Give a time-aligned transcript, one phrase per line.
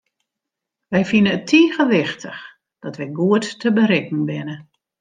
[0.91, 2.41] Wy fine it tige wichtich
[2.83, 4.55] dat wy goed te berikken binne.